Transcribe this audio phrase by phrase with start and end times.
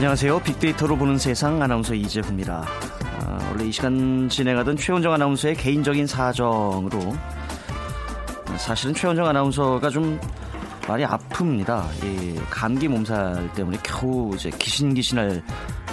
[0.00, 0.40] 안녕하세요.
[0.40, 2.64] 빅데이터로 보는 세상 아나운서 이재훈입니다.
[3.20, 7.14] 아, 원래 이 시간 진행하던 최원정 아나운서의 개인적인 사정으로
[8.56, 10.18] 사실은 최원정 아나운서가 좀
[10.88, 12.04] 많이 아픕니다.
[12.04, 15.42] 이 감기 몸살 때문에 겨우 이제 기신기신할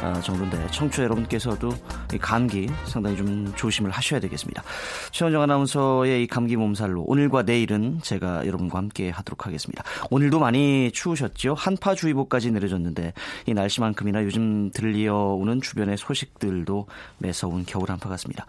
[0.02, 1.70] 아, 정도인데 청취자 여러분께서도
[2.14, 4.64] 이 감기 상당히 좀 조심을 하셔야 되겠습니다.
[5.12, 9.84] 최원정 아나운서의 이 감기 몸살로 오늘과 내일은 제가 여러분과 함께 하도록 하겠습니다.
[10.12, 11.56] 오늘도 많이 추우셨죠?
[11.56, 13.14] 한파주의보까지 내려졌는데
[13.48, 18.46] 이 날씨만큼이나 요즘 들려오는 주변의 소식들도 매서운 겨울 한파 같습니다.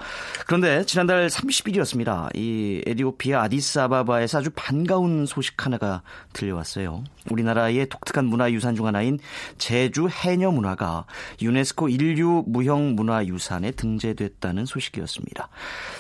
[0.47, 2.37] 그런데 지난달 30일이었습니다.
[2.37, 7.05] 이 에디오피아 아디스아바바에서 아주 반가운 소식 하나가 들려왔어요.
[7.31, 9.19] 우리나라의 독특한 문화유산 중 하나인
[9.59, 11.05] 제주 해녀 문화가
[11.43, 15.49] 유네스코 인류 무형 문화유산에 등재됐다는 소식이었습니다.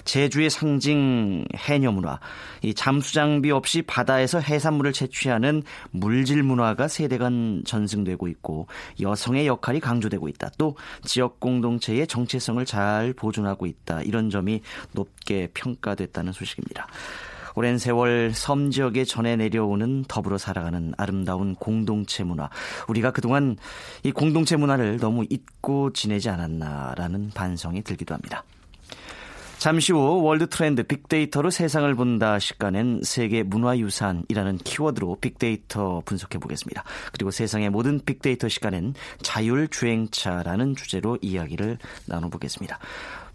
[0.05, 2.19] 제주의 상징 해녀 문화,
[2.63, 8.67] 이 잠수 장비 없이 바다에서 해산물을 채취하는 물질 문화가 세대간 전승되고 있고
[9.01, 10.51] 여성의 역할이 강조되고 있다.
[10.59, 14.03] 또 지역 공동체의 정체성을 잘 보존하고 있다.
[14.03, 14.63] 이런 점이
[14.93, 16.87] 높게 평가됐다는 소식입니다.
[17.59, 22.49] 오랜 세월 섬 지역에 전해 내려오는 더불어 살아가는 아름다운 공동체 문화.
[22.87, 23.57] 우리가 그동안
[24.05, 28.45] 이 공동체 문화를 너무 잊고 지내지 않았나라는 반성이 들기도 합니다.
[29.59, 36.85] 잠시 후 월드 트렌드 빅데이터로 세상을 본다 시간엔 세계 문화유산이라는 키워드로 빅데이터 분석해 보겠습니다.
[37.11, 42.79] 그리고 세상의 모든 빅데이터 시간엔 자율주행차라는 주제로 이야기를 나눠보겠습니다.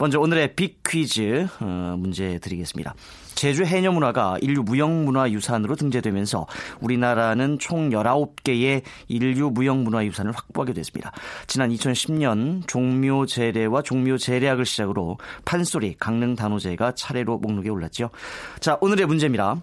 [0.03, 2.93] 먼저 오늘의 빅 퀴즈 어, 문제 드리겠습니다.
[3.35, 6.45] 제주 해녀 문화가 인류 무형문화유산으로 등재되면서
[6.81, 11.13] 우리나라는 총 19개의 인류 무형문화유산을 확보하게 됐습니다.
[11.47, 18.09] 지난 2010년 종묘제례와 종묘제례학을 시작으로 판소리, 강릉 단오제가 차례로 목록에 올랐죠.
[18.59, 19.61] 자, 오늘의 문제입니다.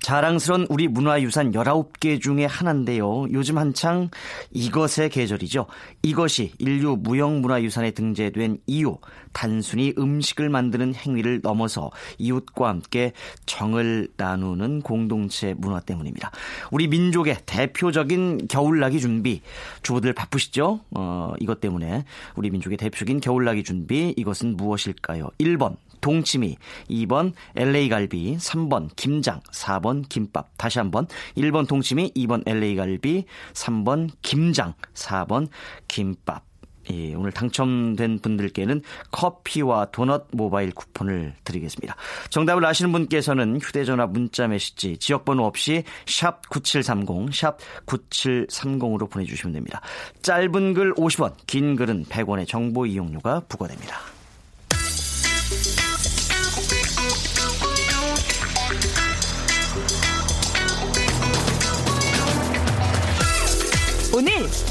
[0.00, 3.26] 자랑스런 우리 문화유산 19개 중에 하나인데요.
[3.32, 4.10] 요즘 한창
[4.50, 5.66] 이것의 계절이죠.
[6.02, 8.98] 이것이 인류 무형문화유산에 등재된 이유,
[9.32, 13.12] 단순히 음식을 만드는 행위를 넘어서 이웃과 함께
[13.46, 16.30] 정을 나누는 공동체 문화 때문입니다.
[16.70, 19.40] 우리 민족의 대표적인 겨울나기 준비,
[19.82, 20.80] 주부들 바쁘시죠?
[20.90, 22.04] 어, 이것 때문에
[22.36, 25.28] 우리 민족의 대표적인 겨울나기 준비, 이것은 무엇일까요?
[25.38, 26.58] 1번, 동치미,
[26.90, 30.50] 2번 LA 갈비, 3번 김장, 4번 김밥.
[30.58, 35.48] 다시 한번 1번 동치미, 2번 LA 갈비, 3번 김장, 4번
[35.88, 36.44] 김밥.
[36.90, 38.82] 예, 오늘 당첨된 분들께는
[39.12, 41.96] 커피와 도넛 모바일 쿠폰을 드리겠습니다.
[42.28, 49.80] 정답을 아시는 분께서는 휴대전화 문자 메시지 지역번호 없이 샵 9730, 샵 9730으로 보내주시면 됩니다.
[50.20, 53.96] 짧은 글 50원, 긴 글은 100원의 정보 이용료가 부과됩니다.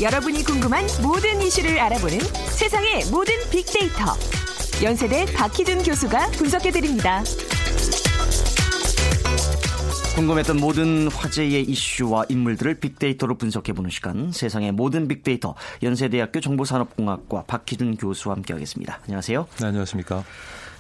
[0.04, 4.12] 여러분이 궁금한 모든 이슈를 알아보는 세상의 모든 빅데이터
[4.84, 7.24] 연세대 박희준 교수가 분석해드립니다.
[10.16, 18.36] 궁금했던 모든 화제의 이슈와 인물들을 빅데이터로 분석해보는 시간 세상의 모든 빅데이터 연세대학교 정보산업공학과 박희준 교수와
[18.36, 19.00] 함께하겠습니다.
[19.06, 19.48] 안녕하세요.
[19.62, 20.26] 네, 안녕하십니까.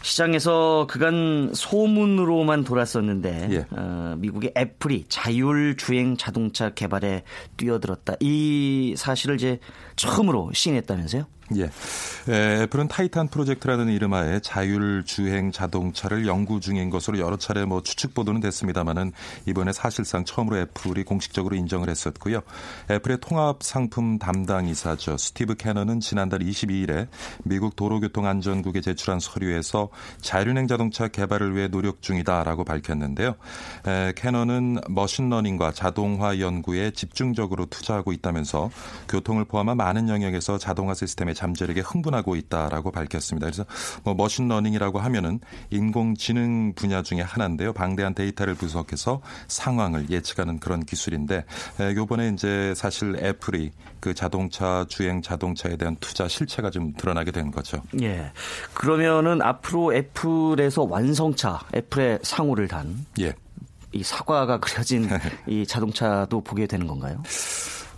[0.03, 3.65] 시장에서 그간 소문으로만 돌았었는데 예.
[3.71, 7.23] 어, 미국의 애플이 자율 주행 자동차 개발에
[7.57, 8.15] 뛰어들었다.
[8.19, 9.59] 이 사실을 이제
[9.95, 11.25] 처음으로 시인했다면서요?
[11.57, 11.63] 예.
[12.29, 18.13] 에, 애플은 타이탄 프로젝트라는 이름하에 자율 주행 자동차를 연구 중인 것으로 여러 차례 뭐 추측
[18.13, 19.11] 보도는 됐습니다만은
[19.45, 22.41] 이번에 사실상 처음으로 애플이 공식적으로 인정을 했었고요.
[22.89, 25.17] 애플의 통합 상품 담당 이사죠.
[25.17, 27.07] 스티브 캐넌은 지난달 22일에
[27.43, 29.89] 미국 도로교통안전국에 제출한 서류에서
[30.21, 33.35] 자율주행 자동차 개발을 위해 노력 중이다라고 밝혔는데요.
[33.85, 38.69] 에, 캐넌은 machine learning과 자동화 연구에 집중적으로 투자하고 있다면서
[39.09, 43.47] 교통을 포함한 많은 영역에서 자동화 시스템의 시장의 잠재력에 흥분하고 있다라고 밝혔습니다.
[43.47, 43.65] 그래서
[44.03, 45.39] 뭐 machine learning이라고 하면은
[45.71, 47.73] 인공지능 분야 중에 하나인데요.
[47.73, 51.43] 방대한 데이터를 분석해서 상황을 예측하는 그런 기술인데
[51.95, 57.81] 요번에 이제 사실 애플이 그 자동차 주행 자동차에 대한 투자 실체가 좀 드러나게 된 거죠.
[58.01, 58.31] 예.
[58.73, 63.33] 그러면은 앞으로 애플에서 완성차, 애플의 상호를 단 예.
[63.91, 65.07] 이 사과가 그려진
[65.47, 67.21] 이 자동차도 보게 되는 건가요?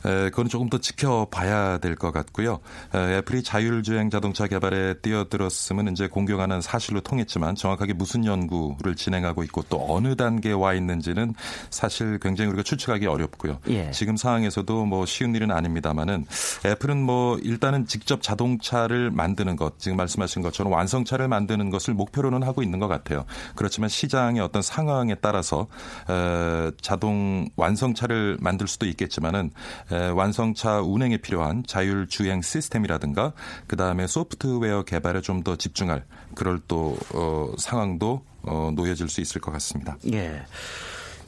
[0.05, 2.59] 에, 그건 조금 더 지켜봐야 될 것 같고요.
[2.93, 9.63] 에, 애플이 자율주행 자동차 개발에 뛰어들었음은 이제 공경하는 사실로 통했지만 정확하게 무슨 연구를 진행하고 있고
[9.69, 11.33] 또 어느 단계에 와 있는지는
[11.69, 13.59] 사실 굉장히 우리가 추측하기 어렵고요.
[13.69, 13.91] 예.
[13.91, 16.25] 지금 상황에서도 뭐 쉬운 일은 아닙니다만은
[16.65, 22.61] 애플은 뭐 일단은 직접 자동차를 만드는 것, 지금 말씀하신 것처럼 완성차를 만드는 것을 목표로는 하고
[22.61, 23.25] 있는 것 같아요.
[23.55, 25.67] 그렇지만 시장의 어떤 상황에 따라서
[26.09, 29.51] 에, 자동 완성차를 만들 수도 있겠지만은
[30.15, 33.33] 완성차 운행에 필요한 자율 주행 시스템이라든가
[33.67, 39.41] 그 다음에 소프트웨어 개발에 좀 더 집중할 그럴 또 어, 상황도 어, 놓여질 수 있을
[39.41, 39.97] 것 같습니다.
[40.11, 40.41] 예.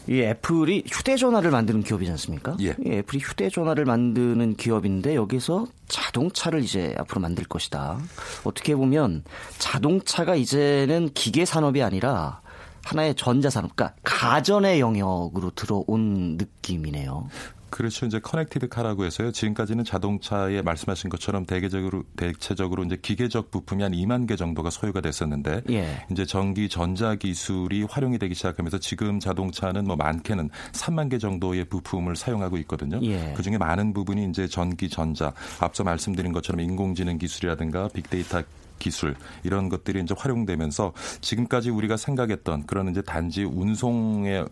[0.09, 2.55] 이 애플이 휴대전화를 만드는 기업이지 않습니까?
[2.61, 2.75] 예.
[2.83, 7.99] 이 애플이 휴대전화를 만드는 기업인데 여기서 자동차를 이제 앞으로 만들 것이다.
[8.43, 9.23] 어떻게 보면
[9.59, 12.41] 자동차가 이제는 기계 산업이 아니라
[12.85, 17.27] 하나의 전자산업, 그러니까 가전의 영역으로 들어온 느낌이네요.
[17.69, 18.05] 그렇죠.
[18.05, 19.31] 이제 connected car라고 해서요.
[19.31, 25.63] 지금까지는 자동차에 말씀하신 것처럼 대개적으로 대체적으로 이제 기계적 부품이 한 2만 개 정도가 소요가 됐었는데
[25.69, 26.05] 예.
[26.11, 32.15] 이제 전기 전자 기술이 활용이 되기 시작하면서 지금 자동차는 뭐 많게는 3만 개 정도의 부품을
[32.15, 32.99] 사용하고 있거든요.
[33.03, 33.33] 예.
[33.35, 38.43] 그중에 많은 부분이 이제 전기 전자 앞서 말씀드린 것처럼 인공지능 기술이라든가 빅데이터
[38.79, 44.45] 기술 이런 것들이 이제 활용되면서 지금까지 우리가 생각했던 그런 이제 단지 운송의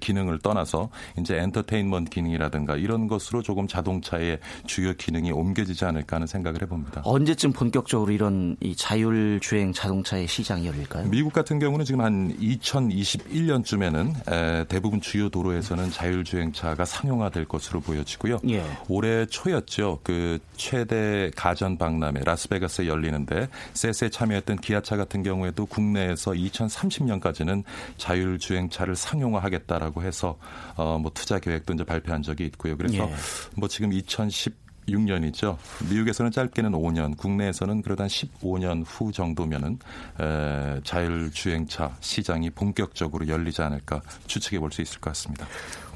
[0.00, 6.62] 기능을 떠나서 이제 엔터테인먼트 기능이라든가 이런 것으로 조금 자동차의 주요 기능이 옮겨지지 않을까 하는 생각을
[6.62, 7.02] 해봅니다.
[7.04, 11.08] 언제쯤 본격적으로 이런 이 자율 주행 자동차의 시장이 열릴까요?
[11.08, 18.38] 미국 같은 경우는 지금 한 2021년쯤에는 대부분 주요 도로에서는 자율 주행차가 상용화될 것으로 보여지고요.
[18.48, 18.64] 예.
[18.88, 20.00] 올해 초였죠.
[20.02, 27.62] 그 최대 가전 박람회 라스베가스에 열리는데 세스에 참여했던 기아차 같은 경우에도 국내에서 2030년까지는
[27.96, 29.61] 자율 주행차를 상용화하겠다.
[29.62, 30.38] 하겠다라고 해서
[30.76, 32.76] 어, 뭐 투자 계획도 이제 발표한 적이 있고요.
[32.76, 33.14] 그래서 예.
[33.56, 35.56] 뭐 지금 2010 6년이죠.
[35.88, 39.78] 미국에서는 짧게는 5년, 국내에서는 그래도 한 15년 후 정도면은
[40.20, 45.46] 에, 자율주행차 시장이 본격적으로 열리지 않을까 추측해 볼 수 있을 것 같습니다.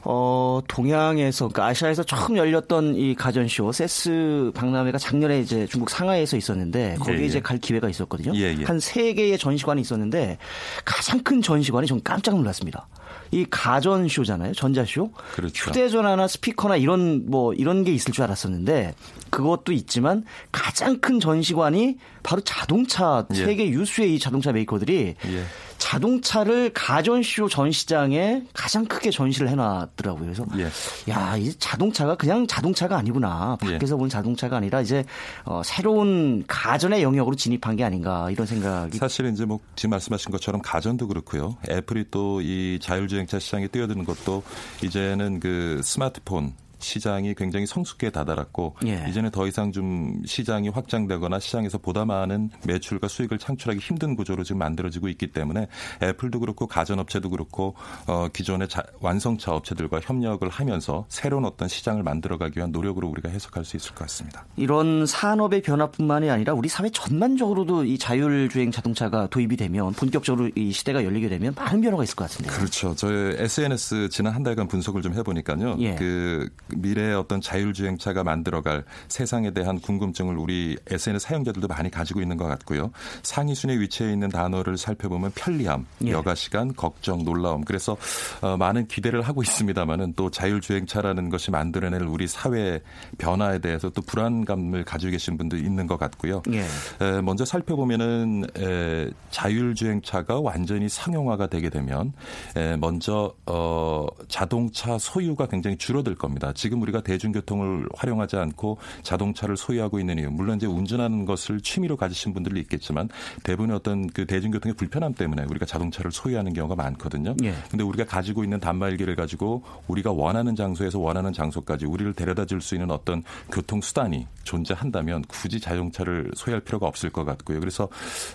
[0.09, 6.95] 어, 동양에서, 그러니까 아시아에서 처음 열렸던 이 가전쇼, 세스 박람회가 작년에 이제 중국 상하이에서 있었는데,
[7.01, 7.27] 거기에 예, 예.
[7.27, 8.33] 이제 갈 기회가 있었거든요.
[8.37, 8.65] 예, 예.
[8.65, 10.39] 한세 개의 전시관이 있었는데,
[10.85, 12.87] 가장 큰 전시관이 전 깜짝 놀랐습니다.
[13.31, 14.53] 이 가전쇼잖아요.
[14.55, 15.11] 전자쇼.
[15.35, 15.71] 그렇죠.
[15.71, 18.95] 휴대전화나 스피커나 이런 뭐 이런 게 있을 줄 알았었는데
[19.31, 23.45] 그것도 있지만 가장 큰 전시관이 바로 자동차 예.
[23.45, 25.45] 세계 유수의 이 자동차 메이커들이 예.
[25.79, 30.25] 자동차를 가전쇼 전시장에 가장 크게 전시를 해놨더라고요.
[30.25, 30.69] 그래서 예.
[31.13, 33.57] 야, 이 자동차가 그냥 자동차가 아니구나.
[33.61, 33.99] 밖에서 예.
[33.99, 35.05] 본 자동차가 아니라 이제
[35.45, 38.99] 어, 새로운 가전의 영역으로 진입한 게 아닌가 이런 생각이.
[38.99, 41.57] 사실은 이제 뭐 지금 말씀하신 것처럼 가전도 그렇고요.
[41.69, 44.43] 애플이 또 이 자율 주행차 시장에 뛰어드는 것도
[44.83, 46.53] 이제는 그 스마트폰
[46.87, 49.05] 시장이 굉장히 성숙기에 다다랐고 예.
[49.09, 54.61] 이제는 더 이상 좀 시장이 확장되거나 시장에서 보다 많은 매출과 수익을 창출하기 힘든 구조로 지금
[54.61, 55.67] 만들어지고 있기 때문에
[56.03, 57.75] 애플도 그렇고 가전업체도 그렇고
[58.07, 63.65] 어, 기존의 자, 완성차 업체들과 협력을 하면서 새로운 어떤 시장을 만들어가기 위한 노력으로 우리가 해석할
[63.65, 64.47] 수 있을 것 같습니다.
[64.57, 71.05] 이런 산업의 변화뿐만이 아니라 우리 사회 전반적으로도 이 자율주행 자동차가 도입이 되면 본격적으로 이 시대가
[71.05, 72.57] 열리게 되면 많은 변화가 있을 것 같은데요.
[72.57, 72.95] 그렇죠.
[72.95, 75.77] 저희 SNS 지난 한 달간 분석을 좀 해보니까요.
[75.81, 75.97] 예.
[75.97, 82.47] 그 미래의 어떤 자율주행차가 만들어갈 세상에 대한 궁금증을 우리 SNS 사용자들도 많이 가지고 있는 것
[82.47, 82.91] 같고요.
[83.23, 86.11] 상위 순위에 위치해 있는 단어를 살펴보면 편리함, 예.
[86.11, 87.65] 여가 시간, 걱정, 놀라움.
[87.65, 87.97] 그래서
[88.41, 92.81] 어, 많은 기대를 하고 있습니다만은 또 자율주행차라는 것이 만들어낼 우리 사회
[93.19, 96.43] 변화에 대해서 또 불안감을 가지고 계신 분도 있는 것 같고요.
[96.53, 96.61] 예.
[97.05, 102.13] 에, 먼저 살펴보면은 에, 자율주행차가 완전히 상용화가 되게 되면
[102.57, 106.53] 에, 먼저 어, 자동차 소유가 굉장히 줄어들 겁니다.
[106.67, 112.35] 지금 우리가 대중교통을 활용하지 않고 자동차를 소유하고 있는 이유 물론 이제 운전하는 것을 취미로 가지신
[112.35, 113.09] 분들도 있겠지만
[113.45, 117.37] 대부분의 어떤 그 대중교통의 불편함 때문에 우리가 자동차를 소유하는 경우가 많거든요.
[117.45, 117.55] 예.
[117.71, 122.75] 근데 우리가 가지고 있는 단말기를 가지고 우리가 원하는 장소에서 원하는 장소까지 우리를 데려다 줄 수
[122.75, 127.61] 있는 어떤 교통 수단이 존재한다면 굳이 자동차를 소유할 필요가 없을 것 같고요.
[127.61, 127.89] 그래서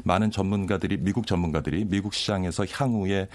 [0.06, 3.28] 많은 전문가들이 미국 전문가들이 미국 시장에서 향후에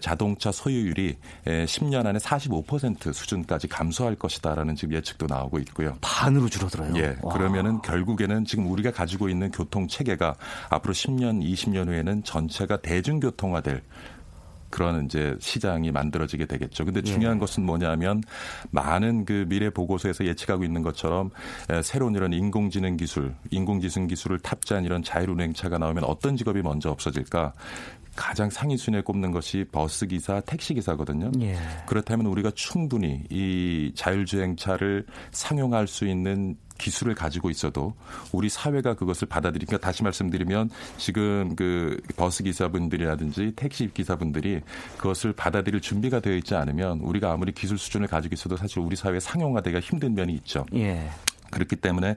[0.00, 5.96] 자동차 소유율이 10년 안에 45% 수준까지 감소할 것이 것이다라는 지금 예측도 나오고 있고요.
[6.00, 6.94] 반으로 줄어들어요.
[6.96, 7.16] 예.
[7.22, 7.32] 와.
[7.34, 10.34] 그러면은 결국에는 지금 우리가 가지고 있는 교통 체계가
[10.70, 13.82] 앞으로 10년, 20년 후에는 전체가 대중교통화될
[14.70, 16.84] 그런 이제 시장이 만들어지게 되겠죠.
[16.84, 17.40] 근데 중요한 예.
[17.40, 18.22] 것은 뭐냐면
[18.70, 21.30] 많은 그 미래 보고서에서 예측하고 있는 것처럼
[21.70, 27.52] 에, 새로운 이런 인공지능 기술, 인공지능 기술을 탑재한 이런 자율운행차가 나오면 어떤 직업이 먼저 없어질까?
[28.16, 31.30] 가장 상위 순위에 꼽는 것이 버스 기사, 택시 기사거든요.
[31.40, 31.56] 예.
[31.86, 37.94] 그렇다면 우리가 충분히 이 자율주행차를 상용할 수 있는 기술을 가지고 있어도
[38.32, 44.60] 우리 사회가 그것을 받아들이니까 다시 말씀드리면 지금 그 버스 기사분들이라든지 택시 기사분들이
[44.96, 49.20] 그것을 받아들일 준비가 되어 있지 않으면 우리가 아무리 기술 수준을 가지고 있어도 사실 우리 사회에
[49.20, 50.66] 상용화되기가 힘든 면이 있죠.
[50.74, 51.08] 예.
[51.50, 52.16] 그렇기 때문에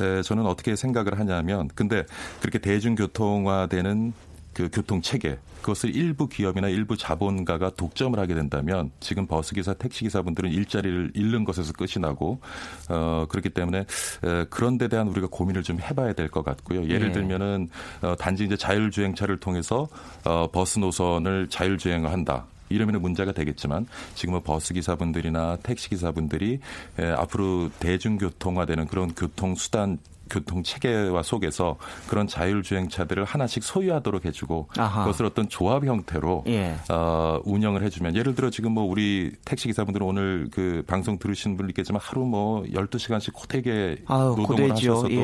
[0.00, 2.04] 에, 저는 어떻게 생각을 하냐면 근데
[2.40, 4.12] 그렇게 대중교통화되는
[4.56, 11.10] 그 교통 체계 그것을 일부 기업이나 일부 자본가가 독점을 하게 된다면 지금 버스기사 택시기사분들은 일자리를
[11.14, 12.40] 잃는 것에서 끝이 나고
[12.88, 17.08] 어 그렇기 때문에 에, 그런 데 대한 우리가 고민을 좀 해봐야 될 것 같고요 예를
[17.08, 17.12] 예.
[17.12, 17.68] 들면은
[18.00, 19.88] 어, 단지 이제 자율주행차를 통해서
[20.24, 26.60] 어, 버스 노선을 자율주행을 한다 이러면 문제가 되겠지만 지금은 버스 기사분들이나 택시 기사분들이
[26.98, 29.98] 에, 앞으로 대중교통화되는 그런 교통 수단
[30.30, 31.76] 교통 체계와 속에서
[32.08, 35.04] 그런 자율주행차들을 하나씩 소유하도록 해주고 아하.
[35.04, 36.74] 그것을 어떤 조합 형태로 예.
[36.90, 41.68] 어, 운영을 해주면 예를 들어 지금 뭐 우리 택시 기사분들은 오늘 그 방송 들으신 분
[41.70, 44.72] 있겠지만 하루 뭐 12시간씩 고되게 노동을 고되죠.
[44.72, 45.18] 하셔서도 예,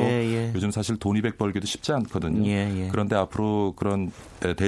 [0.47, 0.51] 예.
[0.55, 2.45] 요즘 사실 돈 200 벌기도 쉽지 않거든요.
[2.47, 2.87] 예, 예.
[2.91, 4.11] 그런데 앞으로 그런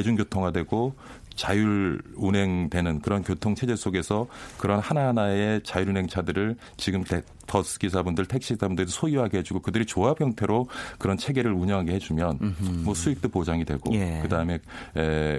[0.05, 0.93] 대중교통화되고
[1.35, 4.27] 자율 운행되는 그런 교통 체제 속에서
[4.57, 10.67] 그런 하나하나의 자율 운행차들을 지금 대- 버스 기사분들, 택시 기사분들이 소유하게 해주고 그들이 조합 형태로
[10.97, 14.19] 그런 체계를 운영하게 해주면 뭐 수익도 보장이 되고 예.
[14.21, 14.59] 그 다음에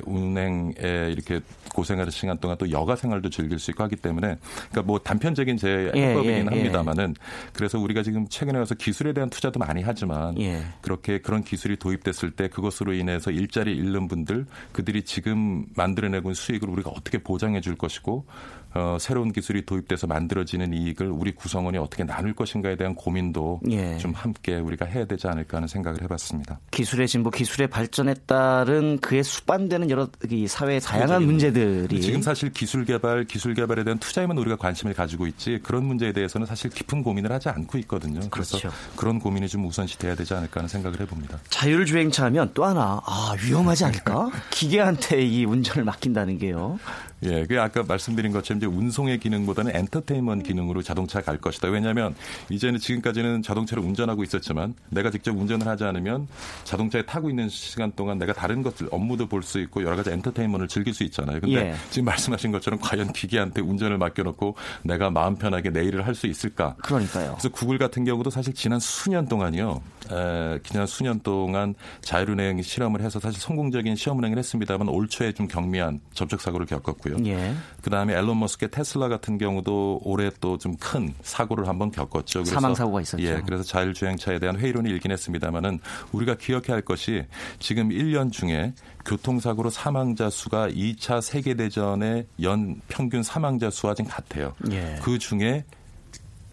[0.04, 0.74] 운행에
[1.10, 1.40] 이렇게
[1.74, 4.36] 고생하는 시간 동안 또 여가 생활도 즐길 수 있고 하기 때문에
[4.70, 6.42] 그러니까 뭐 단편적인 제 예, 해법이긴 예, 예.
[6.42, 7.14] 합니다만은
[7.52, 10.64] 그래서 우리가 지금 최근에 와서 기술에 대한 투자도 많이 하지만 예.
[10.80, 16.68] 그렇게 그런 기술이 도입됐을 때 그것으로 인해서 일자리 잃는 분들 그들이 지금 만들어내고 있는 수익을
[16.68, 18.26] 우리가 어떻게 보장해 줄 것이고
[18.76, 23.96] 어, 새로운 기술이 도입돼서 만들어지는 이익을 우리 구성원이 어떻게 나눌 것인가에 대한 고민도 예.
[23.96, 26.60] 좀 함께 우리가 해야 되지 않을까 하는 생각을 해봤습니다.
[26.70, 32.84] 기술의 진보, 기술의 발전에 따른 그에 수반되는 여러 이 사회의 다양한 문제들이 지금 사실 기술
[32.84, 37.32] 개발, 기술 개발에 대한 투자에만 우리가 관심을 가지고 있지 그런 문제에 대해서는 사실 깊은 고민을
[37.32, 38.20] 하지 않고 있거든요.
[38.30, 38.76] 그래서 그렇죠.
[38.94, 41.38] 그런 고민이 좀 우선시돼야 되지 않을까 하는 생각을 해봅니다.
[41.48, 44.30] 자율주행차면 또 하나 아 위험하지 않을까?
[44.50, 46.78] 기계한테 이 운전을 맡긴다는 게요.
[47.22, 51.68] 예, 그 아까 말씀드린 것처럼 이제 운송의 기능보다는 엔터테인먼트 기능으로 자동차 갈 것이다.
[51.68, 52.14] 왜냐하면
[52.50, 56.28] 이제는 지금까지는 자동차를 운전하고 있었지만 내가 직접 운전을 하지 않으면
[56.64, 60.66] 자동차에 타고 있는 시간 동안 내가 다른 것들 업무도 볼 수 있고 여러 가지 엔터테인먼트를
[60.68, 61.40] 즐길 수 있잖아요.
[61.40, 61.74] 근데 예.
[61.90, 66.74] 지금 말씀하신 것처럼 과연 기계한테 운전을 맡겨놓고 내가 마음 편하게 내 일을 할 수 있을까?
[66.82, 67.32] 그러니까요.
[67.32, 69.82] 그래서 구글 같은 경우도 사실 지난 수년 동안이요.
[70.10, 75.46] 에, 지난 수년 동안 자율운행 실험을 해서 사실 성공적인 시험 운행을 했습니다만 올 초에 좀
[75.46, 77.16] 경미한 접촉 사고를 겪었고 요.
[77.26, 77.54] 예.
[77.82, 82.40] 그다음에 앨런 머스크의 테슬라 같은 경우도 올해 또 좀 큰 사고를 한번 겪었죠.
[82.40, 83.22] 그래서 사망 사고가 있었죠.
[83.22, 85.80] 예, 그래서 자율주행차에 대한 회의론이 일긴 했습니다만은
[86.12, 87.24] 우리가 기억해야 할 것이
[87.58, 94.54] 지금 1년 중에 교통사고로 사망자 수가 2차 세계 대전의 연 평균 사망자 수와 지금 같아요.
[94.70, 94.98] 예.
[95.02, 95.64] 그 중에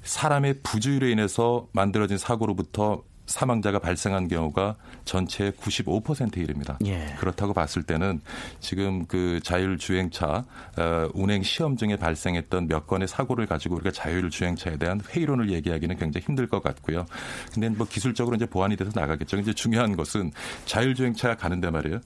[0.04, 4.76] 사람의 부주의로 인해서 만들어진 사고로부터 사망자가 발생한 경우가
[5.06, 6.78] 전체의 95%에 이릅니다.
[6.86, 7.16] 예.
[7.20, 8.22] 그렇다고 봤을 때는
[8.60, 10.46] 지금 그 자율주행차
[10.78, 16.26] 어, 운행 시험 중에 발생했던 몇 건의 사고를 가지고 우리가 자율주행차에 대한 회의론을 얘기하기는 굉장히
[16.26, 17.06] 힘들 것 같고요.
[17.54, 19.38] 근데 뭐 기술적으로 이제 보완이 돼서 나가겠죠.
[19.38, 20.32] 이제 중요한 것은
[20.66, 22.00] 자율주행차가 가는데 말이에요.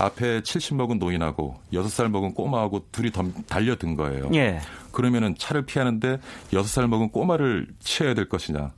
[0.00, 4.28] 앞에 70 먹은 노인하고 6살 먹은 꼬마하고 둘이 덤- 달려든 거예요.
[4.34, 4.60] 예.
[4.92, 6.18] 그러면은 차를 피하는데
[6.52, 8.72] 6살 먹은 꼬마를 치어야 될 것이냐.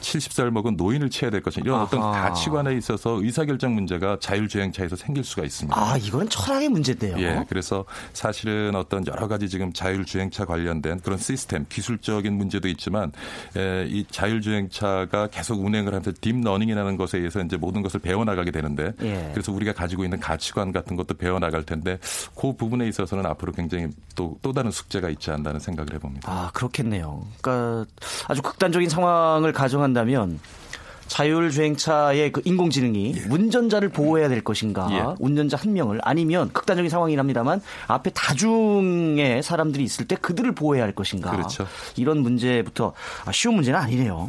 [0.00, 1.64] 70살 먹은 노인을 치어야 될 것이냐.
[1.64, 2.28] 이런 어떤 아하.
[2.28, 5.78] 가치관에 있어서 의사결정 문제가 자율주행차에서 생길 수가 있습니다.
[5.78, 7.16] 아 이거는 철학의 문제인데요.
[7.18, 13.12] 예, 그래서 사실은 어떤 여러 가지 지금 자율주행차 관련된 그런 시스템, 기술적인 문제도 있지만
[13.56, 18.92] 에, 이 자율주행차가 계속 운행을 하면서 deep learning이라는 것에 의해서 이제 모든 것을 배워나가게 되는데
[19.02, 19.30] 예.
[19.32, 21.98] 그래서 우리가 가지고 있는 가치관 같은 것도 배워나갈 텐데
[22.34, 26.30] 그 부분에 있어서는 앞으로 굉장히 또, 또 다른 숙제가 있지 않나는 생각을 해봅니다.
[26.30, 27.24] 아, 그렇겠네요.
[27.40, 27.86] 그러니까
[28.28, 30.38] 아주 극단적인 상황을 가정한 다면
[31.08, 35.14] 자율주행차의 그 인공지능이 운전자를 보호해야 될 것인가, 예.
[35.18, 40.94] 운전자 한 명을 아니면 극단적인 상황이긴 합니다만 앞에 다중의 사람들이 있을 때 그들을 보호해야 할
[40.94, 41.30] 것인가.
[41.30, 41.66] 그렇죠.
[41.96, 42.92] 이런 문제부터
[43.24, 44.28] 아, 쉬운 문제는 아니네요.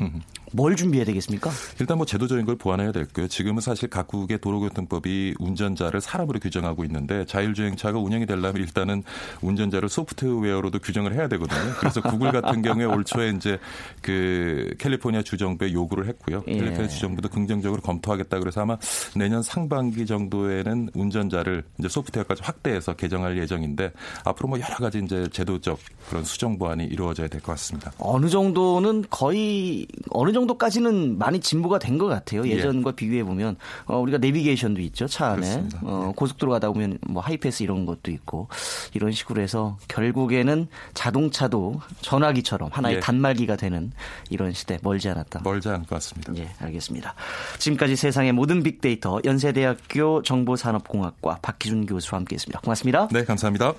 [0.51, 1.49] 뭘 준비해야 되겠습니까?
[1.79, 3.27] 일단 뭐 제도적인 걸 보완해야 될 거예요.
[3.27, 9.03] 지금은 사실 각국의 도로교통법이 운전자를 사람으로 규정하고 있는데 자율주행차가 운영이 되려면 일단은
[9.41, 11.59] 운전자를 소프트웨어로도 규정을 해야 되거든요.
[11.79, 13.57] 그래서 구글 같은 경우에 올 초에 이제
[14.01, 16.43] 그 캘리포니아 주정부에 요구를 했고요.
[16.47, 16.57] 예.
[16.57, 18.77] 캘리포니아 주정부도 긍정적으로 검토하겠다 그래서 아마
[19.15, 23.91] 내년 상반기 정도에는 운전자를 이제 소프트웨어까지 확대해서 개정할 예정인데
[24.23, 25.79] 앞으로 뭐 여러 가지 이제 제도적
[26.09, 27.91] 그런 수정 보완이 이루어져야 될 것 같습니다.
[27.99, 32.47] 어느 정도는 거의 어느 정도 까지는 많이 진보가 된 것 같아요.
[32.47, 35.79] 예전과 비교해 보면 어, 우리가 내비게이션도 있죠 차 안에 그렇습니다.
[35.83, 38.47] 어, 고속도로 가다 보면 뭐 하이패스 이런 것도 있고
[38.93, 42.99] 이런 식으로 해서 결국에는 자동차도 전화기처럼 하나의 예.
[43.01, 43.91] 단말기가 되는
[44.29, 45.41] 이런 시대 멀지 않았다.
[45.43, 46.33] 멀지 않을 것 같습니다.
[46.37, 47.13] 예, 알겠습니다.
[47.57, 52.61] 지금까지 세상의 모든 빅데이터 연세대학교 정보산업공학과 박기준 교수와 함께했습니다.
[52.61, 53.07] 고맙습니다.
[53.11, 53.73] 네, 감사합니다.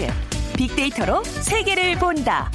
[0.00, 0.12] 트렌드
[0.56, 2.50] 빅데이터로 세계를 본다.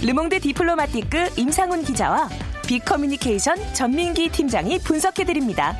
[0.00, 2.28] 르몽드 디플로마티크 임상훈 기자와
[2.66, 5.74] 빅커뮤니케이션 전민기 팀장이 분석해 드립니다.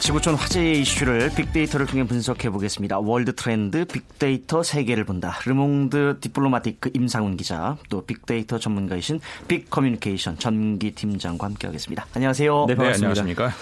[0.00, 2.98] 지구촌 화제의 이슈를 빅데이터를 통해 분석해 보겠습니다.
[2.98, 5.36] 월드 트렌드 빅데이터 세계를 본다.
[5.44, 12.06] 르몽드 디플로마티크 임상훈 기자, 또 빅데이터 전문가이신 빅커뮤니케이션 전민기 팀장과 함께하겠습니다.
[12.14, 12.66] 안녕하세요.
[12.68, 13.52] 네, 안녕하십니까.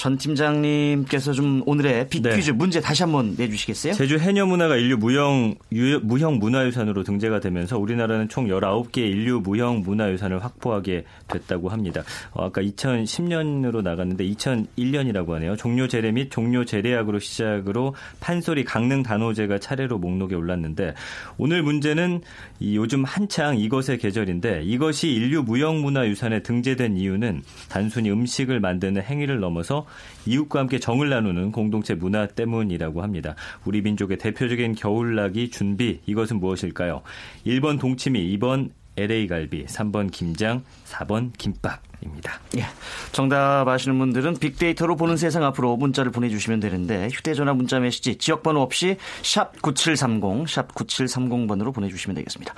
[0.00, 2.56] 전 팀장님께서 좀 오늘의 빅퀴즈 네.
[2.56, 3.92] 문제 다시 한번 내주시겠어요?
[3.92, 9.80] 제주 해녀 문화가 인류 무형 유- 무형 문화유산으로 등재가 되면서 우리나라는 총 19개의 인류 무형
[9.80, 12.02] 문화유산을 확보하게 됐다고 합니다.
[12.32, 15.56] 어, 아까 2010년으로 나갔는데 2001년이라고 하네요.
[15.56, 20.94] 종료 제례 및 종료 제례약으로 시작으로 판소리 강릉 단오제가 차례로 목록에 올랐는데
[21.36, 22.22] 오늘 문제는
[22.58, 29.40] 이 요즘 한창 이것의 계절인데 이것이 인류 무형 문화유산에 등재된 이유는 단순히 음식을 만드는 행위를
[29.40, 29.84] 넘어서
[30.26, 33.34] 이웃과 함께 정을 나누는 공동체 문화 때문이라고 합니다.
[33.64, 37.02] 우리 민족의 대표적인 겨울나기 준비 이것은 무엇일까요?
[37.46, 42.40] 1번 동치미, 2번 LA 갈비, 3번 김장, 4번 김밥입니다.
[42.58, 42.64] 예.
[43.12, 48.96] 정답 아시는 분들은 빅데이터로 보는 세상 앞으로 문자를 보내주시면 되는데 휴대전화 문자 메시지 지역번호 없이
[49.22, 52.52] 샵 9730, 샵 9730번으로 보내주시면 되겠습니다.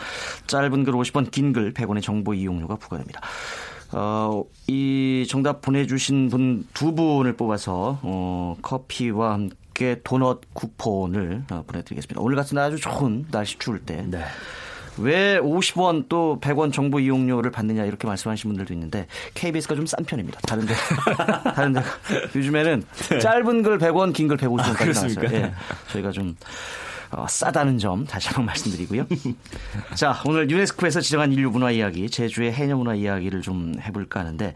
[0.46, 3.20] 짧은 글 50원, 긴 글 100원의 정보 이용료가 부과됩니다.
[3.92, 12.20] 어, 이 정답 보내주신 분 두 분을 뽑아서 어, 커피와 함께 도넛 쿠폰을 어, 보내드리겠습니다.
[12.20, 14.22] 오늘 같은 날 아주 좋은 날씨 추울 때 네.
[14.98, 20.38] 왜 50원 또 100원 정보 이용료를 받느냐 이렇게 말씀하시는 분들도 있는데 KBS가 좀 싼 편입니다.
[20.46, 20.74] 다른 데
[21.56, 21.80] 다른 데
[22.34, 22.84] 요즘에는
[23.22, 24.92] 짧은 글 100원, 긴 글 150원까지 아?
[24.92, 25.24] 나왔어요.
[25.32, 25.52] 예.
[25.88, 26.36] 저희가 좀
[27.12, 29.06] 어, 싸다는 점 다시 한번 말씀드리고요.
[29.94, 34.54] 자, 오늘 유네스코에서 지정한 인류 문화 이야기, 제주의 해녀 문화 이야기를 좀 해볼까 하는데,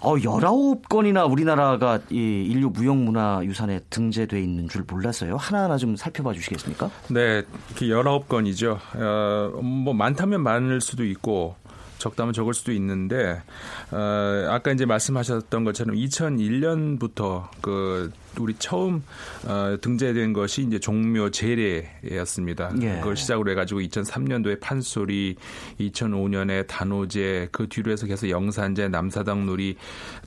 [0.00, 5.36] 어, 19건이나 우리나라가 이 인류 무형 문화 유산에 등재돼 있는 줄 몰랐어요.
[5.36, 6.90] 하나하나 좀 살펴봐 주시겠습니까?
[7.08, 8.78] 네, 이렇게 19건이죠.
[8.94, 11.56] 어, 뭐 많다면 많을 수도 있고
[11.98, 13.42] 적다면 적을 수도 있는데
[13.90, 19.02] 어, 아까 이제 말씀하셨던 것처럼 2001년부터 그 우리 처음
[19.46, 22.72] 어, 등재된 것이 이제 종묘 제례였습니다.
[22.82, 22.98] 예.
[22.98, 25.36] 그걸 시작으로 해가지고 2003년도에 판소리,
[25.80, 29.76] 2005년에 단오제, 그 뒤로 해서 계속 영산제, 남사당놀이,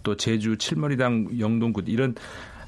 [0.03, 2.15] 또 제주 칠머리당 영동굿 이런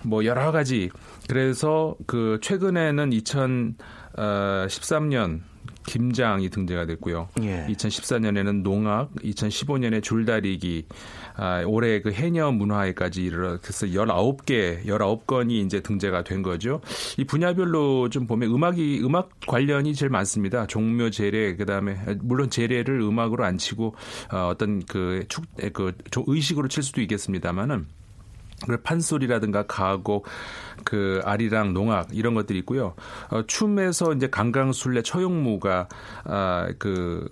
[0.03, 0.89] 뭐 여러 가지
[1.27, 5.41] 그래서 그 최근에는 2013년
[5.85, 7.29] 김장이 등재가 됐고요.
[7.41, 7.65] 예.
[7.69, 10.85] 2014년에는 농악, 2015년에 줄다리기,
[11.35, 16.81] 아, 올해 그 해녀 문화회까지 이르러서 19개, 19건이 이제 등재가 된 거죠.
[17.17, 20.67] 이 분야별로 좀 보면 음악이, 음악 관련이 제일 많습니다.
[20.67, 23.95] 종묘 제례, 그 다음에, 물론 제례를 음악으로 안 치고,
[24.31, 28.00] 어, 어떤 그 축, 그 조- 의식으로 칠 수도 있겠습니다만은 그
[28.83, 30.27] 판소리라든가 가곡,
[30.83, 32.95] 그 아리랑, 농악 이런 것들이 있고요.
[33.29, 35.87] 어, 춤에서 이제 강강술래, 처용무가
[36.23, 37.29] 아그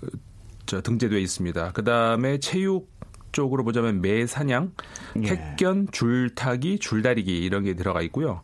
[0.65, 1.71] 등재되어 있습니다.
[1.73, 2.89] 그 다음에 체육
[3.31, 4.71] 쪽으로 보자면 매사냥,
[5.13, 8.41] 택견, 줄타기, 줄다리기 이런 게 들어가 있고요.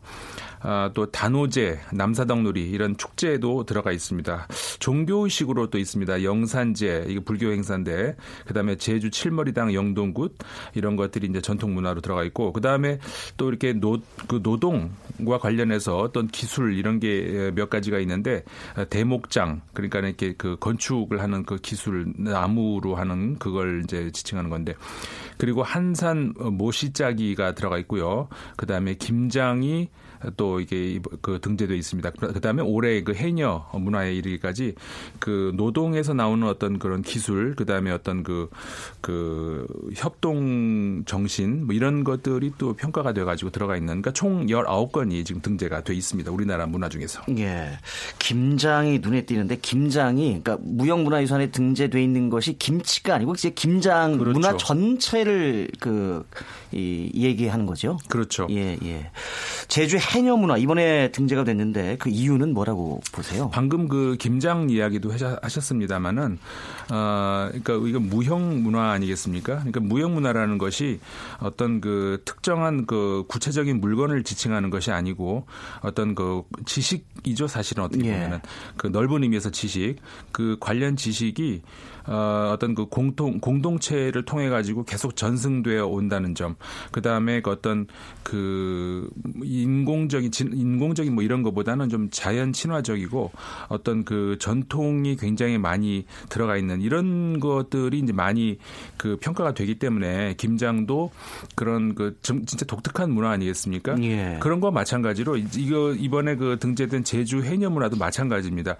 [0.60, 4.48] 아, 또 단오제, 남사당놀이 이런 축제도 들어가 있습니다.
[4.78, 6.22] 종교의식으로 또 있습니다.
[6.22, 8.16] 영산제, 이게 불교 행사인데,
[8.46, 10.36] 그 다음에 제주 칠머리당 영동굿
[10.74, 12.98] 이런 것들이 이제 전통 문화로 들어가 있고, 그 다음에
[13.36, 18.44] 또 이렇게 노, 그 노동과 관련해서 어떤 기술 이런 게 몇 가지가 있는데,
[18.90, 24.74] 대목장, 그러니까 이렇게 그 건축을 하는 그 기술, 나무로 하는 그걸 이제 지칭하는 건데,
[25.38, 28.28] 그리고 한산 모시짜기가 들어가 있고요.
[28.56, 29.88] 그 다음에 김장이
[30.36, 32.10] 또또 이게 그 등재돼 있습니다.
[32.10, 34.74] 그다음에 올해 그 해녀 문화에 이르기까지
[35.18, 38.48] 그 노동에서 나오는 어떤 그런 기술, 그다음에 어떤 그,
[39.00, 45.24] 그 협동 정신 뭐 이런 것들이 또 평가가 돼 가지고 들어가 있는 그러니까 총 19건이
[45.24, 46.30] 지금 등재가 돼 있습니다.
[46.30, 47.22] 우리나라 문화 중에서.
[47.38, 47.78] 예.
[48.18, 54.38] 김장이 눈에 띄는데 김장이 그러니까 무형문화유산에 등재돼 있는 것이 김치가 아니고 이제 김장 그렇죠.
[54.38, 56.24] 문화 전체를 그
[56.72, 57.98] 이, 얘기하는 거죠.
[58.08, 58.46] 그렇죠.
[58.50, 59.10] 예, 예.
[59.68, 63.50] 제주 해녀 문화 이번에 등재가 됐는데 그 이유는 뭐라고 보세요?
[63.52, 66.38] 방금 그 김장 이야기도 하셨습니다마는
[66.92, 69.56] 어 그러니까 이거 무형 문화 아니겠습니까?
[69.56, 71.00] 그러니까 무형 문화라는 것이
[71.40, 75.46] 어떤 그 특정한 그 구체적인 물건을 지칭하는 것이 아니고
[75.80, 78.12] 어떤 그 지식이죠 사실은 어떻게 예.
[78.12, 78.40] 보면은
[78.76, 79.96] 그 넓은 의미에서 지식
[80.32, 81.62] 그 관련 지식이
[82.06, 86.56] 어, 어떤 그 공통 공동체를 통해 가지고 계속 전승되어 온다는 점.
[86.92, 87.86] 그 다음에 그 어떤
[88.22, 89.08] 그
[89.42, 93.32] 인공적인 진- 인공적인 뭐 이런 것보다는 좀 자연 친화적이고
[93.68, 98.58] 어떤 그 전통이 굉장히 많이 들어가 있는 이런 것들이 이제 많이
[98.96, 101.10] 그 평가가 되기 때문에 김장도
[101.54, 104.00] 그런 그좀 진짜 독특한 문화 아니겠습니까?
[104.02, 104.38] 예.
[104.40, 108.76] 그런 거와 마찬가지로 이- 이거 이번에 그 등재된 제주 해녀 문화도 마찬가지입니다.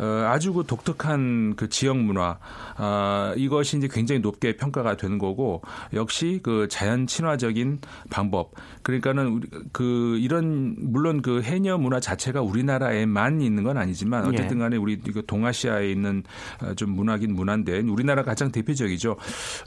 [0.00, 2.38] 어, 아주 그 독특한 그 지역 문화
[2.76, 9.48] 아, 이것이 이제 굉장히 높게 평가가 되는 거고 역시 그 자연 친화적인 방법 그러니까는 우리
[9.72, 15.90] 그 이런 물론 그 해녀 문화 자체가 우리나라에만 있는 건 아니지만 어쨌든 간에 우리 동아시아에
[15.90, 16.22] 있는
[16.62, 19.16] 어, 좀 문화긴 문화인데 우리나라 가장 대표적이죠.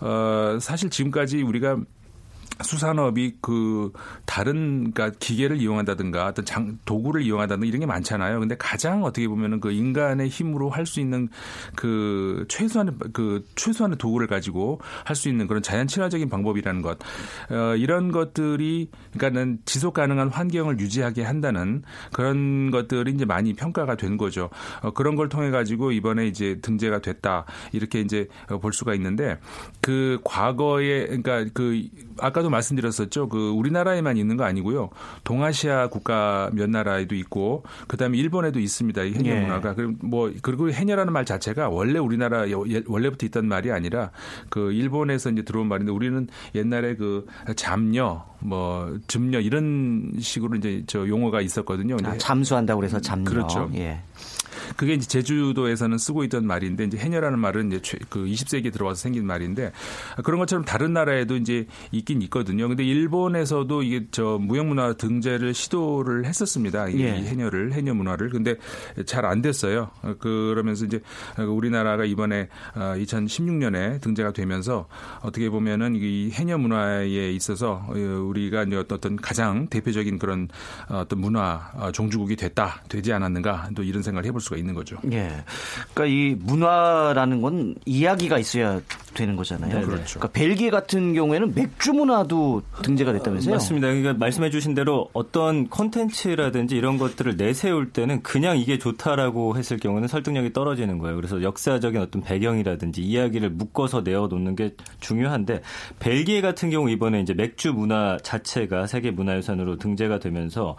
[0.02, 1.78] 어, 사실 지금까지 우리가
[2.64, 3.92] 수산업이 그
[4.26, 8.40] 다른 그러니까 기계를 이용한다든가 어떤 장, 도구를 이용한다든가 이런 게 많잖아요.
[8.40, 11.28] 근데 가장 어떻게 보면은 그 인간의 힘으로 할 수 있는
[11.76, 16.98] 그 최소한의 그 최소한의 도구를 가지고 할 수 있는 그런 자연 친화적인 방법이라는 것
[17.50, 24.18] 어, 이런 것들이 그러니까는 지속 가능한 환경을 유지하게 한다는 그런 것들이 이제 많이 평가가 된
[24.18, 24.50] 거죠.
[24.82, 29.38] 어, 그런 걸 통해 가지고 이번에 이제 등재가 됐다 이렇게 이제 어, 볼 수가 있는데
[29.82, 31.82] 그 과거에 그러니까 그
[32.20, 33.30] 아까도 말씀드렸었죠.
[33.30, 34.90] 그 우리나라에만 있는 거 아니고요.
[35.24, 39.04] 동아시아 국가 몇 나라에도 있고 그다음에 일본에도 있습니다.
[39.04, 39.42] 이 해녀 예.
[39.42, 44.12] 문화가 그뭐 그리고 해녀라는 말 자체가 원래 우리나라 여- 예- 원래부터 있던 말이 아니라
[44.50, 51.08] 그 일본에서 이제 들어온 말인데 우리는 옛날에 그 잠녀 뭐 즙녀 이런 식으로 이제 저
[51.08, 51.98] 용어가 있었거든요.
[52.04, 53.30] 아, 잠수한다고 그래서 잠녀.
[53.30, 53.70] 그렇죠.
[53.76, 54.02] 예.
[54.78, 59.26] 그게 이제 제주도에서는 쓰고 있던 말인데 이제 해녀라는 말은 이제 최- 그 20세기에 들어와서 생긴
[59.26, 59.72] 말인데
[60.24, 62.68] 그런 것처럼 다른 나라에도 이제 있긴 있거든요.
[62.68, 66.90] 근데 일본에서도 이게 저 무형 문화 등재를 시도를 했었습니다.
[66.90, 67.12] 이 예.
[67.14, 68.56] 해녀를 해녀 문화를 근데
[69.06, 69.90] 잘 안 됐어요.
[70.04, 71.02] 어, 그러면서 이제
[71.38, 74.88] 우리나라가 이번에 2016년에 등재가 되면서
[75.22, 80.48] 어떻게 보면은 이 해녀 문화에 있어서 어, 우리가 이제 어떤 가장 대표적인 그런
[80.90, 84.98] 어떤 문화 어, 종주국이 됐다 되지 않았는가 또 이런 생각을 해볼 수가 있는 거죠.
[85.12, 85.30] 예.
[85.94, 88.82] 그러니까 이 문화라는 건 이야기가 있어야
[89.14, 89.74] 되는 거잖아요.
[89.74, 89.86] 네네.
[89.86, 90.20] 그렇죠.
[90.20, 93.56] 그러니까 벨기에 같은 경우에는 맥주 문화도 등재가 됐다면서요?
[93.56, 93.88] 맞습니다.
[93.88, 100.08] 그러니까 말씀해 주신 대로 어떤 콘텐츠라든지 이런 것들을 내세울 때는 그냥 이게 좋다라고 했을 경우는
[100.08, 101.16] 설득력이 떨어지는 거예요.
[101.16, 105.62] 그래서 역사적인 어떤 배경이라든지 이야기를 묶어서 내어 놓는 게 중요한데
[106.00, 110.76] 벨기에 같은 경우 이번에 이제 맥주 문화 자체가 세계 문화유산으로 등재가 되면서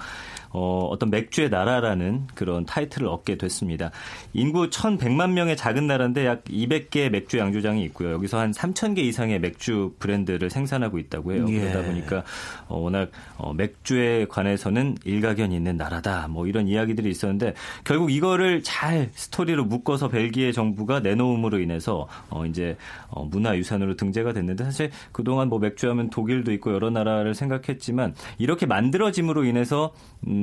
[0.50, 3.90] 어, 어떤 맥주의 나라라는 그런 타이틀을 얻게 됐습니다.
[4.32, 8.12] 인구 1,100만 명의 작은 나라인데 약 200개 맥주 양조장이 있고요.
[8.12, 11.46] 여기서 한 3,000개 이상의 맥주 브랜드를 생산하고 있다고 해요.
[11.48, 11.60] 예.
[11.60, 12.24] 그러다 보니까
[12.68, 16.28] 어, 워낙 어, 맥주에 관해서는 일가견이 있는 나라다.
[16.28, 22.76] 뭐 이런 이야기들이 있었는데 결국 이거를 잘 스토리로 묶어서 벨기에 정부가 내놓음으로 인해서 어, 이제
[23.08, 29.44] 어, 문화유산으로 등재가 됐는데 사실 그동안 뭐 맥주하면 독일도 있고 여러 나라를 생각했지만 이렇게 만들어짐으로
[29.44, 29.92] 인해서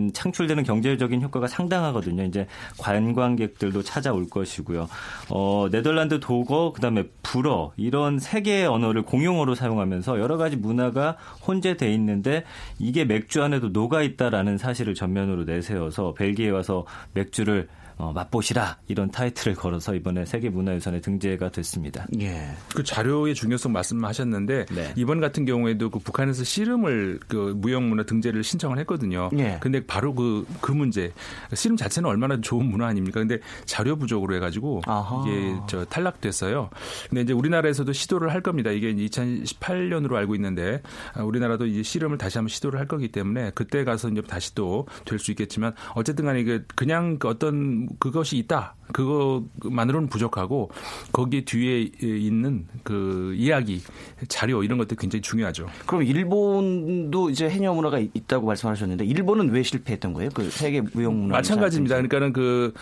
[0.06, 2.24] 음, 창출되는 경제적인 효과가 상당하거든요.
[2.24, 4.88] 이제 관광객들도 찾아올 것이고요.
[5.30, 11.92] 어, 네덜란드 독어, 그다음에 불어 이런 세 개의 언어를 공용어로 사용하면서 여러 가지 문화가 혼재돼
[11.94, 12.44] 있는데
[12.80, 19.56] 이게 맥주 안에도 녹아 있다라는 사실을 전면으로 내세워서 벨기에 와서 맥주를 어, 맛보시라 이런 타이틀을
[19.56, 22.06] 걸어서 이번에 세계 문화유산에 등재가 됐습니다.
[22.20, 22.50] 예.
[22.76, 24.94] 그 자료의 중요성 말씀하셨는데 네.
[24.96, 29.30] 이번 같은 경우에도 그 북한에서 씨름을 그 무형문화 등재를 신청을 했거든요.
[29.38, 29.58] 예.
[29.62, 31.12] 근데 바로 그 그 문제
[31.54, 33.20] 씨름 자체는 얼마나 좋은 문화 아닙니까?
[33.20, 35.24] 근데 자료 부족으로 해가지고 아하.
[35.26, 36.70] 이게 저 탈락됐어요.
[37.10, 38.72] 근데 이제 우리나라에서도 시도를 할 겁니다.
[38.72, 40.82] 이게 2018년으로 알고 있는데
[41.14, 44.86] 아, 우리나라도 이제 씨름을 다시 한번 시도를 할 거기 때문에 그때 가서 이제 다시 또
[45.06, 48.76] 될 수 있겠지만 어쨌든 간에 이게 그냥 그 어떤 그것이 있다.
[48.92, 50.70] 그것만으로는 부족하고
[51.12, 53.82] 거기에 뒤에 있는 그 이야기,
[54.28, 55.68] 자료 이런 것들 굉장히 중요하죠.
[55.86, 60.30] 그럼 일본도 이제 해녀 문화가 있다고 말씀하셨는데 일본은 왜 실패했던 거예요?
[60.34, 61.96] 그 세계 무형 문화 마찬가지입니다.
[61.96, 62.74] 그러니까는 그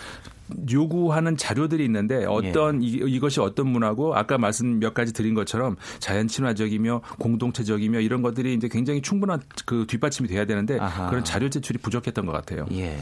[0.72, 2.88] 요구하는 자료들이 있는데 어떤 예.
[2.88, 8.54] 이, 것이 어떤 문화고 아까 말씀 몇 가지 드린 것처럼 자연 친화적이며 공동체적이며 이런 것들이
[8.54, 11.10] 이제 굉장히 충분한 그 뒷받침이 돼야 되는데 아하.
[11.10, 12.66] 그런 자료 제출이 부족했던 것 같아요.
[12.74, 12.98] 예.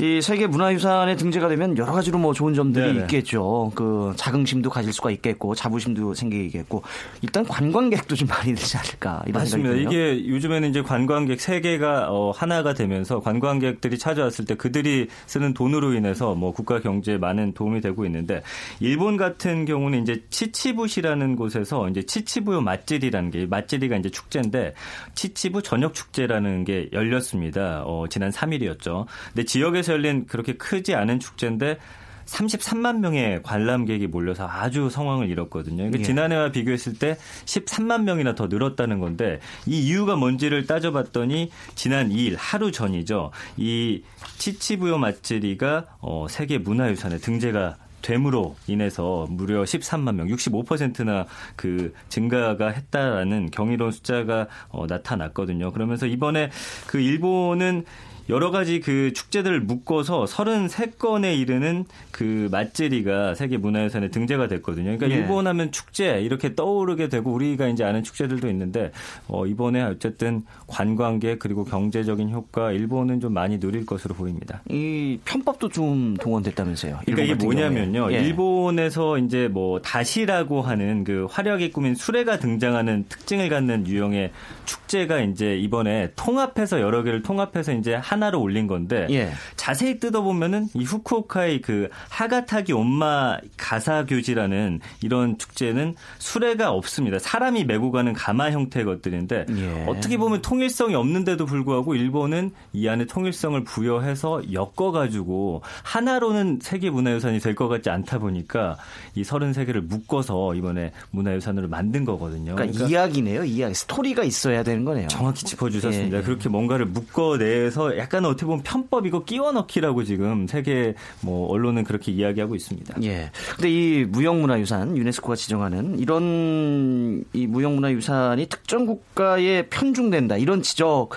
[0.00, 3.00] 이 세계 문화유산에 등재가 되면 여러 가지로 뭐 좋은 점들이 네네.
[3.02, 3.72] 있겠죠.
[3.74, 6.82] 그 자긍심도 가질 수가 있겠고 자부심도 생기겠고
[7.22, 9.74] 일단 관광객도 좀 많이 되지 않을까 이런 맞습니다.
[9.74, 16.34] 이게 요즘에는 이제 관광객 세계가 어, 하나가 되면서 관광객들이 찾아왔을 때 그들이 쓰는 돈으로 인해서
[16.34, 18.42] 뭐 국가 경제에 많은 도움이 되고 있는데
[18.80, 24.74] 일본 같은 경우는 이제 치치부시라는 곳에서 이제 치치부요 맛집이라는 게 맛집이가 이제 축제인데
[25.14, 27.82] 치치부 저녁 축제라는 게 열렸습니다.
[27.84, 29.06] 어, 지난 3일이었죠.
[29.28, 31.78] 근데 지역에서 열린 그렇게 크지 않은 축제인데
[32.26, 35.76] 33만 명의 관람객이 몰려서 아주 성황을 이뤘거든요.
[35.76, 36.02] 그러니까 예.
[36.02, 42.72] 지난해와 비교했을 때 13만 명이나 더 늘었다는 건데 이 이유가 뭔지를 따져봤더니 지난 2일 하루
[42.72, 43.30] 전이죠.
[43.56, 44.02] 이
[44.38, 53.50] 치치부요 맛지리가 어, 세계 문화유산에 등재가 됨으로 인해서 무려 13만 명, 65%나 그 증가가 했다라는
[53.50, 55.72] 경이로운 숫자가 어, 나타났거든요.
[55.72, 56.50] 그러면서 이번에
[56.86, 57.84] 그 일본은
[58.28, 64.84] 여러 가지 그 축제들을 묶어서 33건에 이르는 그 맛제리가 세계 문화유산에 등재가 됐거든요.
[64.84, 65.14] 그러니까 네.
[65.14, 68.90] 일본 하면 축제 이렇게 떠오르게 되고 우리가 이제 아는 축제들도 있는데
[69.28, 74.62] 어 이번에 어쨌든 관광객 그리고 경제적인 효과 일본은 좀 많이 누릴 것으로 보입니다.
[74.68, 77.00] 이 편법도 좀 동원됐다면서요.
[77.04, 78.12] 그러니까 이게 뭐냐면요.
[78.12, 78.18] 예.
[78.18, 84.32] 일본에서 이제 뭐 다시라고 하는 그 화려하게 꾸민 수레가 등장하는 특징을 갖는 유형의
[84.64, 89.30] 축제가 이제 이번에 통합해서 여러 개를 통합해서 이제 한 하나로 올린 건데 예.
[89.56, 97.18] 자세히 뜯어보면은 이 후쿠오카의 그 하가타기 온마 가사교지라는 이런 축제는 수레가 없습니다.
[97.18, 99.84] 사람이 메고 가는 가마 형태의 것들인데 예.
[99.86, 107.56] 어떻게 보면 통일성이 없는데도 불구하고 일본은 이 안에 통일성을 부여해서 엮어가지고 하나로는 세계 문화유산이 될
[107.56, 108.76] 것 같지 않다 보니까
[109.14, 112.54] 이 33개를 묶어서 이번에 문화유산으로 만든 거거든요.
[112.54, 113.44] 그러니까, 그러니까 이야기네요.
[113.44, 113.74] 이야기.
[113.74, 115.08] 스토리가 있어야 되는 거네요.
[115.08, 116.18] 정확히 짚어주셨습니다.
[116.18, 116.22] 예.
[116.22, 122.54] 그렇게 뭔가를 묶어내서 약간 어떻게 보면 편법이고 끼워 넣기라고 지금 세계 뭐 언론은 그렇게 이야기하고
[122.54, 123.02] 있습니다.
[123.02, 123.32] 예.
[123.56, 131.10] 근데 이 무형문화유산 유네스코가 지정하는 이런 이 무형문화유산이 특정 국가에 편중된다 이런 지적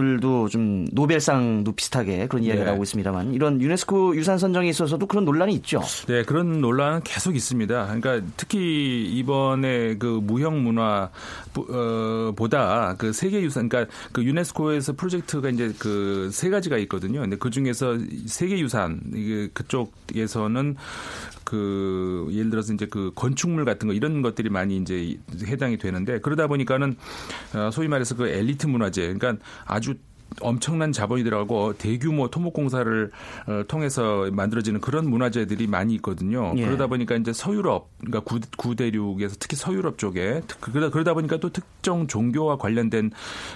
[0.00, 2.70] 들도 좀 노벨상도 비슷하게 그런 이야기가 네.
[2.70, 5.80] 나오고 있습니다만 이런 유네스코 유산 선정에 있어서도 그런 논란이 있죠.
[6.06, 7.86] 네, 그런 논란은 계속 있습니다.
[7.86, 11.10] 그러니까 특히 이번에 그 무형 문화
[11.56, 17.20] 어, 보다 그 세계 유산 그러니까 그 유네스코에서 프로젝트가 이제 그 세 가지가 있거든요.
[17.20, 20.76] 근데 그 중에서 세계 유산 이게 그쪽에서는
[21.44, 26.46] 그 예를 들어서 이제 그 건축물 같은 거 이런 것들이 많이 이제 해당이 되는데 그러다
[26.46, 26.96] 보니까는
[27.54, 29.94] 어, 소위 말해서 그 엘리트 문화재 그러니까 아주
[30.40, 33.10] 엄청난 자본이 들어가고 대규모 토목 공사를
[33.46, 36.52] 어, 통해서 만들어지는 그런 문화재들이 많이 있거든요.
[36.56, 36.64] 예.
[36.64, 42.06] 그러다 보니까 이제 서유럽, 그러니까 구, 구대륙에서 특히 서유럽 쪽에 그러다, 그러다 보니까 또 특정
[42.06, 43.10] 종교와 관련된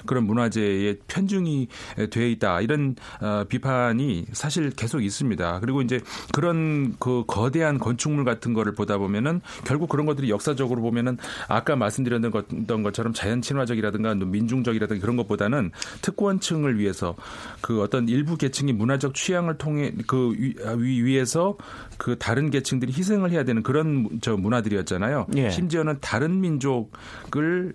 [0.04, 1.68] 그런 문화재에 편중이
[2.10, 5.60] 돼 있다 이런 어, 비판이 사실 계속 있습니다.
[5.60, 6.00] 그리고 이제
[6.32, 11.16] 그런 그 거대한 건축물 같은 거를 보다 보면은 결국 그런 것들이 역사적으로 보면은
[11.48, 15.70] 아까 말씀드렸던 것처럼 자연 친화적이라든가 민중적이라든가 그런 것보다는
[16.02, 17.14] 특권층 계층을 위해서
[17.60, 21.56] 그 어떤 일부 계층이 문화적 취향을 통해 그 위, 위에서
[21.96, 25.26] 그 다른 계층들이 희생을 해야 되는 그런 저 문화들이었잖아요.
[25.36, 25.50] 예.
[25.50, 27.74] 심지어는 다른 민족을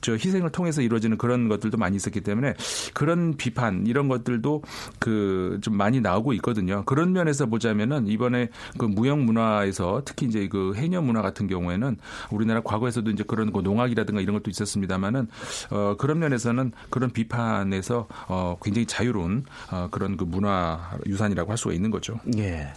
[0.00, 2.54] 저 희생을 통해서 이루어지는 그런 것들도 많이 있었기 때문에
[2.92, 4.62] 그런 비판 이런 것들도
[4.98, 6.84] 그 좀 많이 나오고 있거든요.
[6.84, 11.96] 그런 면에서 보자면은 이번에 그 무형 문화에서 특히 이제 그 해녀 문화 같은 경우에는
[12.30, 15.28] 우리나라 과거에서도 이제 그런 그 농악이라든가 이런 것도 있었습니다만은
[15.70, 21.74] 어 그런 면에서는 그런 비판에서 어, 굉장히 자유로운 어, 그런 그 문화 유산이라고 할 수가
[21.74, 22.20] 있는 거죠.
[22.36, 22.72] 예.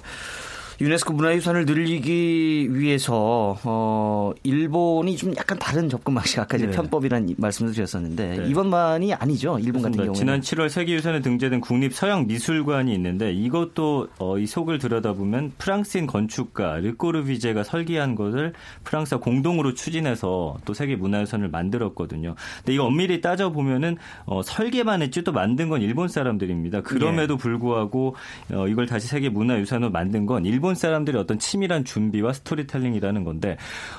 [0.80, 6.72] 유네스코 문화유산을 늘리기 위해서 어 일본이 좀 약간 다른 접근 방식 아까 이제 네.
[6.72, 8.50] 편법이라는 말씀을 드렸었는데 네.
[8.50, 9.58] 이번만이 아니죠.
[9.60, 14.78] 일본 같은 경우는 지난 7월 세계유산에 등재된 국립 서양 미술관이 있는데 이것도 어, 이 속을
[14.78, 22.36] 들여다보면 프랑스인 건축가 르꼬르비제가 설계한 것을 프랑스와 공동으로 추진해서 또 세계 문화유산을 만들었거든요.
[22.58, 26.82] 근데 이거 엄밀히 따져 보면은 어, 설계만 했지 또 만든 건 일본 사람들입니다.
[26.82, 27.42] 그럼에도 네.
[27.42, 28.16] 불구하고
[28.52, 33.56] 어, 이걸 다시 세계 문화유산으로 만든 건 일본 일본 사람들의 어떤 치밀한 준비와 스토리텔링이라는 건데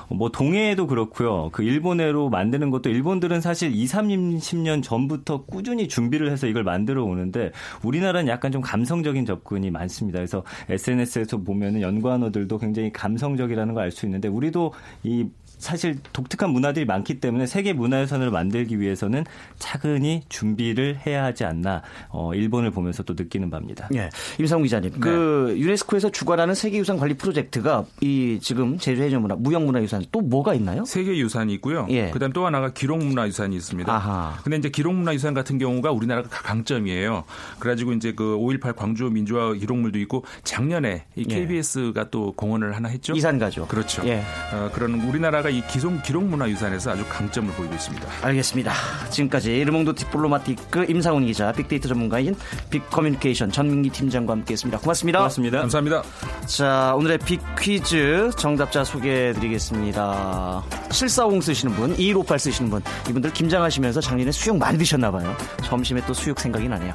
[0.07, 1.49] 뭐 동해에도 그렇고요.
[1.51, 7.51] 그 일본해로 만드는 것도 일본들은 사실 2, 30년 전부터 꾸준히 준비를 해서 이걸 만들어 오는데
[7.81, 10.17] 우리나라는 약간 좀 감성적인 접근이 많습니다.
[10.19, 15.25] 그래서 SNS에서 보면은 연관어들도 굉장히 감성적이라는 걸 알 수 있는데 우리도 이
[15.59, 19.25] 사실 독특한 문화들이 많기 때문에 세계 문화유산을 만들기 위해서는
[19.59, 23.89] 차근히 준비를 해야 하지 않나 어, 일본을 보면서 또 느끼는 바입니다.
[23.93, 24.99] 예, 임상훈 기자님, 네.
[24.99, 30.85] 그 유네스코에서 주관하는 세계유산 관리 프로젝트가 이 지금 제주 해전문화, 무형문화유산 또 뭐가 있나요?
[30.85, 31.85] 세계 유산이 있고요.
[31.89, 32.09] 예.
[32.11, 33.93] 그다음 또 하나가 기록문화유산이 있습니다.
[33.93, 34.37] 아하.
[34.43, 37.25] 근데 이제 기록문화유산 같은 경우가 우리나라가 강점이에요.
[37.59, 41.35] 그래가지고 이제 그 5.18 광주 민주화 기록물도 있고 작년에 이 예.
[41.35, 43.13] KBS가 또 공헌을 하나 했죠.
[43.13, 43.67] 이산가죠.
[43.67, 44.07] 그렇죠.
[44.07, 44.23] 예.
[44.53, 48.07] 어, 그런 우리나라가 이 기존 기록문화유산에서 아주 강점을 보이고 있습니다.
[48.21, 48.73] 알겠습니다.
[49.09, 52.35] 지금까지 르몽드 디플로마티크 임상훈 기자, 빅데이터 전문가인
[52.69, 54.79] 빅커뮤니케이션 전민기 팀장과 함께했습니다.
[54.79, 55.19] 고맙습니다.
[55.19, 55.59] 고맙습니다.
[55.59, 56.03] 감사합니다.
[56.45, 60.63] 자, 오늘의 빅 퀴즈 정답자 소개해드리겠습니다.
[60.91, 65.35] 740 쓰시는 분, 2158 쓰시는 분, 이분들 김장하시면서 작년에 수육 많이 드셨나봐요.
[65.63, 66.93] 점심에 또 수육 생각이 나네요.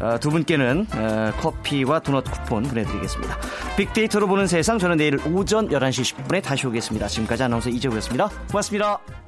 [0.00, 3.38] 어, 두 분께는 어, 커피와 도넛 쿠폰 보내드리겠습니다.
[3.76, 7.08] 빅데이터로 보는 세상, 저는 내일 오전 11시 10분에 다시 오겠습니다.
[7.08, 8.28] 지금까지 아나운서 이재 우였습니다.
[8.50, 9.25] 고맙습니다.